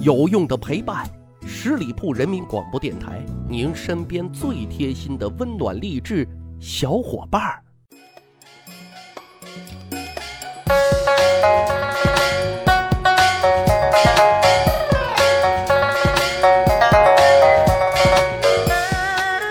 [0.00, 1.08] 有用的陪伴，
[1.46, 6.26] 十里铺人民广播电台，您身边最贴心的温暖励志
[6.58, 7.62] 小伙伴儿。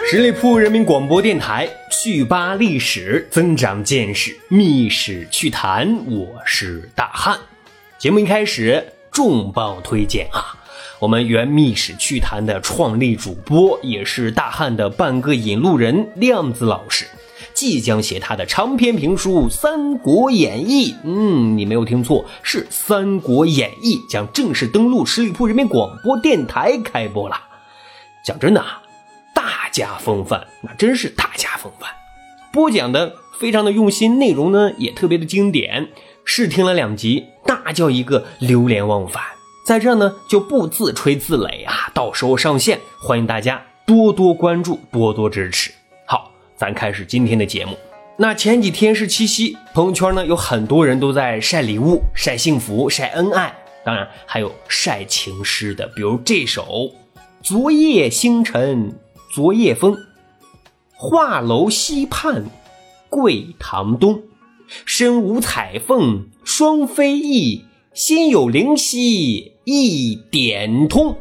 [0.10, 6.04] 十里铺人民广播电台，趣吧历史，增长见识，密史趣谈。
[6.08, 7.40] 我是大汉。
[7.98, 10.56] 节目一开始，重磅推荐啊！
[11.00, 17.06] 我们原密史趣谈的创立主播，也是大汉的半个引路人亮子老师，
[17.54, 20.92] 即将写他的长篇评书《三国演义》。
[21.04, 27.36] 嗯，你没有听错，是《三国演义》将正式登陆十里铺人民广播电台开播了。
[28.24, 28.82] 讲真的啊。
[29.34, 31.90] 大家风范，那真是大家风范。
[32.52, 35.88] 播讲的非常的用心，内容呢也特别的经典。
[36.34, 39.22] 试听了两集，那叫一个流连忘返。
[39.66, 45.74] 在这呢就不自吹自擂啊，到时候上线，欢迎大家多多关注，多多支持。
[46.06, 47.78] 好，咱开始今天的节目。
[48.16, 56.64] 那前几天是七夕，朋友圈呢有很多人都在晒礼物、晒幸福、晒恩爱，当然还有晒情诗的，比如这首
[57.42, 58.90] 《昨夜星辰》。
[59.34, 59.98] 昨夜风，
[60.94, 62.46] 画楼西畔
[63.10, 64.22] 桂堂东，
[64.86, 71.18] 身无彩凤双飞翼，心有灵犀一点通。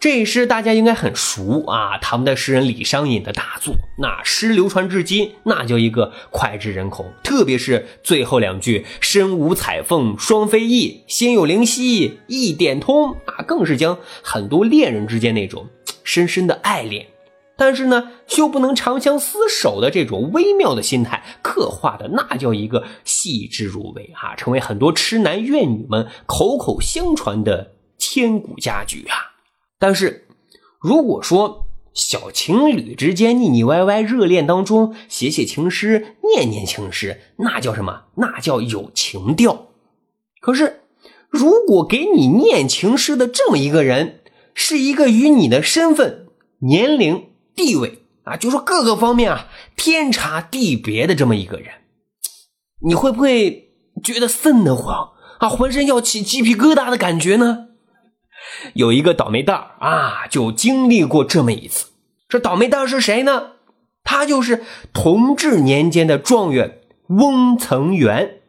[0.00, 7.06] 这诗大家应该很熟啊，唐代诗人李商隐的大作，那诗流传至今，那叫一个脍炙人口。
[7.22, 15.68] 特别是最后两句“身无彩凤双飞翼，心有灵犀一点通”，啊，更是将很多恋人之间那种
[16.02, 17.06] 深深的爱恋。
[17.56, 29.36] 但是呢，又不能长相厮守的这种微妙的心态，刻画的那叫一个细致入微啊，成为很多痴男怨女们口口相传的千古佳句啊。
[29.78, 30.26] 但是，
[30.80, 38.04] 如果说小情侣之间腻腻歪歪、热恋当中写写情诗、念念情诗，那叫什么？
[38.14, 39.66] 那叫有情调。
[40.40, 40.80] 可是，
[41.28, 44.20] 如果给你念情诗的这么一个人，
[44.54, 46.28] 是一个与你的身份、
[46.60, 47.26] 年龄。
[47.62, 49.46] 地位啊，就说各个方面啊，
[49.76, 51.68] 天差地别的这么一个人，
[52.84, 53.70] 你会不会
[54.02, 57.68] 觉得瘆得慌啊，浑身要起鸡皮疙瘩的感觉呢？
[58.74, 61.86] 有一个倒霉蛋啊，就经历过这么一次。
[62.28, 63.52] 这倒霉蛋是谁呢？
[64.02, 68.40] 他就是同治年间的状元翁曾元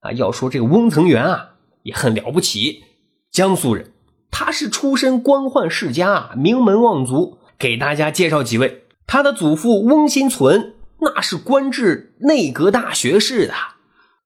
[0.00, 0.12] 啊。
[0.12, 1.50] 要说这个翁曾元啊，
[1.82, 2.84] 也很了不起，
[3.30, 3.92] 江苏人，
[4.30, 7.38] 他是出身官宦世家，名门望族。
[7.58, 13.54] 给大家介绍几位，他的祖父翁新存，那是官至内阁大学士的；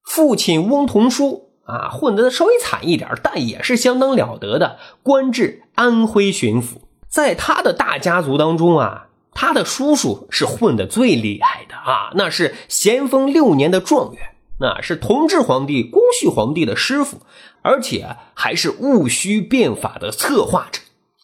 [0.05, 6.81] 父亲翁同书啊，混得稍微惨一点，但也是相当了得的，官至安徽巡抚。
[7.09, 14.23] 在他的大家族当中啊，他的叔叔是混得最厉害的啊，那是咸丰六年的状元，
[14.61, 17.19] 那是同治皇帝光绪皇帝的师傅，
[17.63, 20.81] 而且还是戊戌变法的策划者。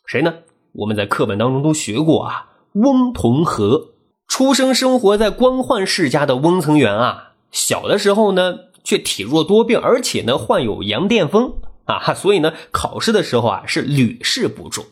[0.06, 0.34] 谁呢？
[0.76, 3.88] 我们在课本当中都学过啊，翁同龢
[4.28, 11.54] 出生生活在官宦世家的翁曾元啊，小的时候呢却体弱多病，而且呢患有羊癫疯
[11.86, 14.84] 啊，所以呢考试的时候啊是屡试不中。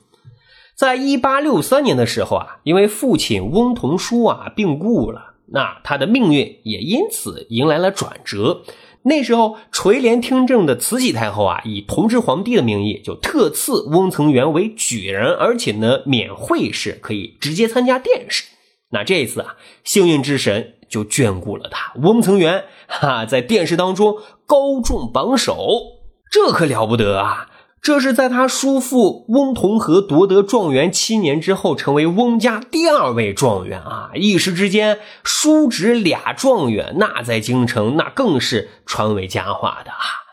[0.74, 8.62] 在一八六三年的时候啊，因为父亲翁同书啊病故了，那他的命运也因此迎来了转折。
[9.06, 18.44] 那时候垂帘听政的慈禧太后啊，以同治皇帝的名义，就特赐翁曾元为举人，而且呢免会试，可以直接参加殿试。
[18.90, 24.16] 那这一次啊，幸运之神就眷顾了他，翁曾元哈在殿试当中
[24.46, 25.82] 高中榜首，
[26.30, 27.50] 这可了不得啊！
[27.84, 34.10] 这是在他叔父翁同龢夺得状元七年之后，成为翁家第二位状元啊！
[34.14, 40.24] 一时之间，叔侄俩状元，那在京城那更是传为佳话的啊！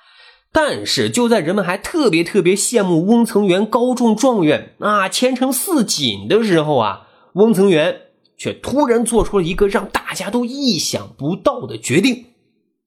[0.53, 8.03] 但是，就在人们还特别特别羡慕翁曾元高中状元啊，前程似锦的时候啊，翁曾元
[8.37, 12.27] 却突然做出了一个让大家都意想不到的决定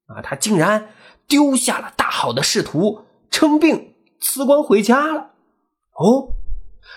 [0.07, 0.23] 啊！
[0.23, 0.89] 他竟然
[1.29, 3.91] 丢下了大好的仕途，称病。
[4.25, 5.33] 辞官回家了，
[5.93, 6.33] 哦，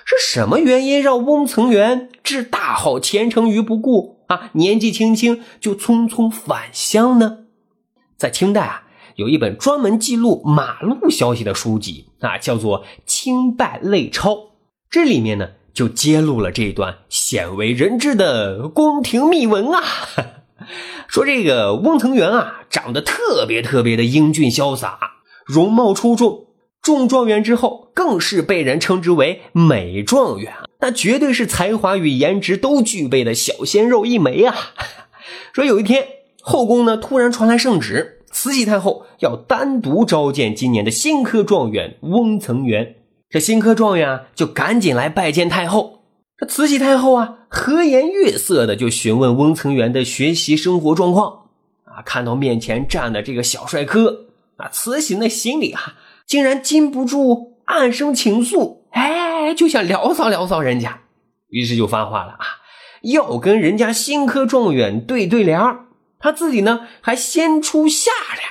[0.06, 4.50] 是什么原因让翁曾元置大好前程于不顾啊？
[4.53, 7.39] 年纪轻轻就匆匆返乡呢？
[8.15, 8.83] 在清代啊，
[9.18, 14.31] 有一本专门记录马路消息的书籍啊，叫做《清败类钞》，
[14.89, 19.83] 这里面呢就揭露了这一段鲜为人知的宫廷秘闻啊。
[21.09, 24.97] 说这个翁曾元啊，长得特别特别的英俊潇洒，
[25.45, 26.47] 容貌出众。
[26.88, 34.56] 中状元之后，更是被人称之为美状元，那绝对是才华与颜值都具备的小鲜肉一枚啊！
[35.51, 36.07] 说有一天，
[36.42, 42.95] 后宫呢突然传来圣旨，慈禧太后要单独召见今年的新科状元翁曾元。
[43.30, 46.04] 这新科状元啊，就赶紧来拜见太后。
[46.38, 51.48] 这慈禧太后啊，和颜悦色的就询问翁曾元的学习生活状况。
[51.84, 55.95] 啊，看到面前站的这个小帅哥，啊，慈禧那心里啊。
[56.27, 61.01] 竟然禁不住暗生情愫，哎，就想撩骚撩骚人家，
[61.50, 62.45] 于是就发话了啊，
[63.01, 65.59] 要跟人家新科状元对对联
[66.19, 68.44] 他自己呢还先出下联，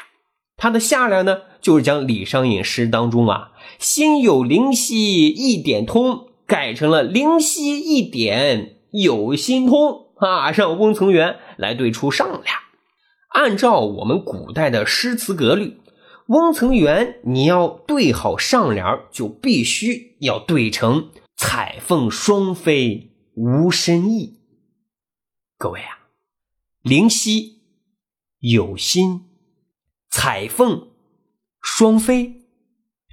[0.57, 12.43] 他的下联呢就是将李商隐诗当中啊“心有灵犀一点通”改成了“灵犀一点有心通”啊，让翁曾元来对出上联。
[13.31, 15.79] 按照我们古代的诗词格律。
[16.29, 24.41] 翁曾元，你要对好上联，就必须要对成“彩凤双飞无深意”。
[25.57, 26.11] 各位啊，
[26.83, 27.61] 灵犀、
[28.41, 29.27] 有心、
[30.11, 30.89] 彩凤、
[31.63, 32.43] 双飞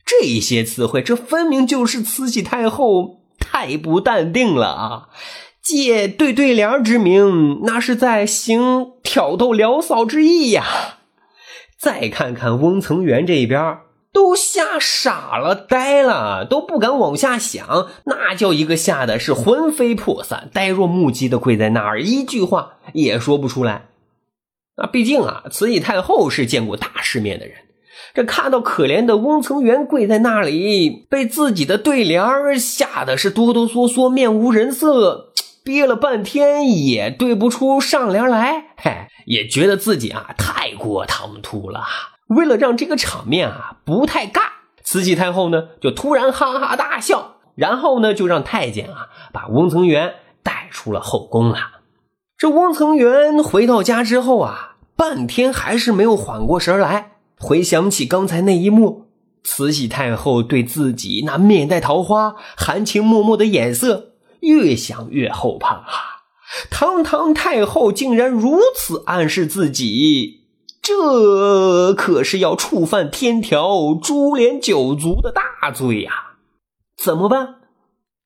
[0.04, 5.10] 这些词汇，这分明就是慈禧太后太不淡定了啊！
[5.62, 11.02] 借对对联之名，那是在行挑逗撩骚之意呀！
[11.84, 13.80] 再看看翁曾元这边，
[14.14, 23.88] 都吓傻了、呆了，都不敢往下想，那叫一个吓得是魂飞魄散、呆若木鸡的跪在那儿，一句话也说不出来。
[24.78, 27.58] 啊，毕竟啊，慈禧太后是见过大世面的人，
[28.14, 35.34] 这看到可怜的翁曾元跪在那里，被自己的对联吓得是哆哆嗦嗦、面无人色，
[35.66, 39.08] 憋了半天也对不出上联来，嘿。
[39.26, 41.84] 也觉得自己啊太过唐突了。
[42.28, 44.42] 为了让这个场面啊不太尬，
[44.84, 51.58] 慈禧太后呢就突然哈哈大笑，然后呢就让太监啊把翁曾元带出了后宫了。
[52.38, 57.12] 这翁曾元回到家之后啊，半天还是没有缓过神来。
[57.38, 59.08] 回想起刚才那一幕，
[59.44, 65.84] 慈禧太后对自己那面带桃花、含情脉脉的眼色，越想越后怕。
[66.70, 70.42] 堂堂太后竟然如此暗示自己，
[70.82, 76.12] 这可是要触犯天条、株连九族的大罪呀！
[76.98, 77.56] 怎么办？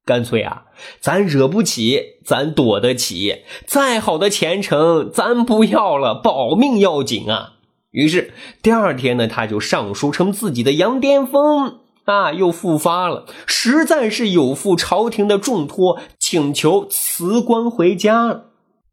[0.06, 0.66] 干脆啊，
[1.02, 3.44] 咱惹不起，咱躲得起。
[3.66, 7.54] 再好的前程，咱不要了，保命要紧啊！
[7.92, 11.80] 于是第二天呢，他就上书称自己的羊癫疯。
[12.08, 18.46] 啊，又复发了，实在是有负朝廷的重托，请求辞官回家了。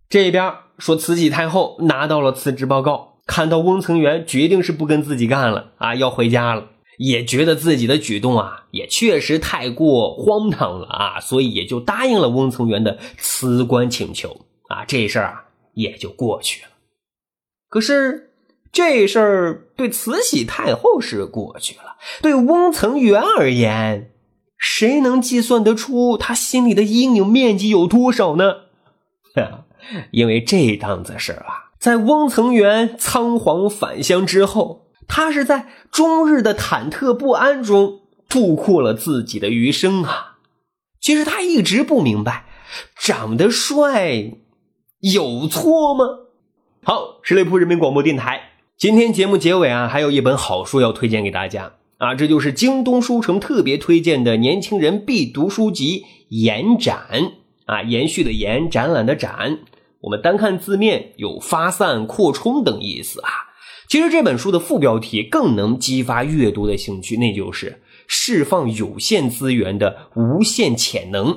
[0.08, 6.66] 这边说慈禧太后拿到了辞职报告，看到翁曾元决定是不跟自己干了啊，要回家了，
[6.98, 15.44] 也觉得自己的举动啊，也确实太过荒唐了啊，所以也就答应了翁曾元的辞官请求啊，这事儿啊
[15.74, 16.68] 也就过去了。
[17.68, 18.32] 可是。
[18.74, 24.10] 这事儿对慈禧太后是过去了，对翁曾元而言，
[24.58, 28.56] 谁能计算得出他心里的阴影面积有多少呢？
[30.10, 40.38] 因为这档子事儿啊，在翁曾元仓皇返乡之后，他是在终日的忐忑不安中度过了自己的余生啊。
[41.00, 42.46] 其实他一直不明白，
[42.98, 44.32] 长得帅
[45.00, 46.04] 有错吗？
[46.82, 48.50] 好，十里铺人民广播电台。
[48.76, 57.06] 今天节目结尾啊，还有一本好书要推荐给大家啊，这就是京东书城特别推荐的年轻人必读书籍《延展》
[57.66, 59.60] 啊，延续的延，展览的展。
[60.00, 63.28] 我们单看字面有发散、扩充等意思啊。
[63.88, 71.30] 其实这本书的副标题更能激发阅读的兴趣，那就是释放有限资源的无限潜能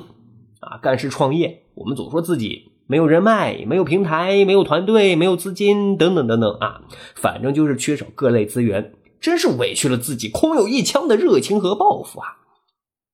[0.58, 0.76] 啊。
[0.82, 2.72] 干事创业，我们总说自己。
[2.90, 6.80] 没有人脉，没有平台，没有团队，没有资金，等等等等啊，
[7.14, 12.38] 反正就是缺少各类资源，真是委屈了自己空有一腔的热情和抱负啊！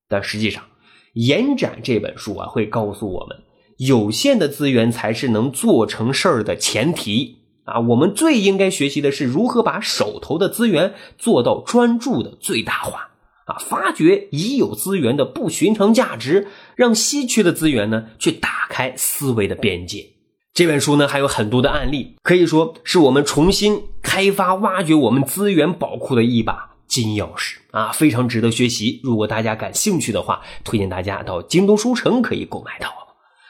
[0.08, 0.62] 但实际上，
[1.14, 3.38] 《延展》这本书啊，会告诉我们，
[3.78, 7.80] 有限的资源才是能做成事儿的前提啊！
[7.80, 13.10] 我们最应该学习的是如何把手头的资源做到专注的最大化。
[13.46, 20.10] 啊，发掘已有资源的不寻常价值，让稀缺的资源呢去打开思维的边界。
[20.52, 29.00] 这本书呢还有很多的案例，可以说是我们重新开发、挖掘我们资源宝库的一把金钥匙啊，非常值得学习。
[29.02, 32.88] 如果大家感兴趣的话，推荐大家到京东书城可以购买到。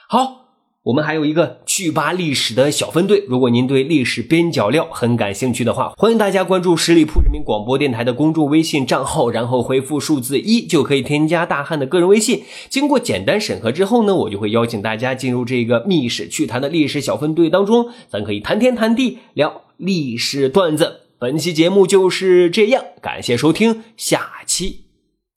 [0.08, 0.43] 好，
[0.84, 12.42] 我们还有一个趣吧历史的小分队，如果您对历史边角料很感兴趣的话，欢迎大家关注十里铺人民广播电台的公众微信账号，然后回复数字一就可以添加大汉的个人微信。
[12.68, 21.00] 经过简单审核之后呢，我就会邀请大家进入这个密史趣谈的历史小分队当中，咱可以谈天谈地，聊历史段子。
[21.18, 24.84] 本期节目就是这样，感谢收听，下期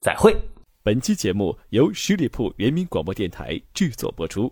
[0.01, 0.35] 再会。
[0.83, 4.51] 本期节目由十里铺人民广播电台制作播出。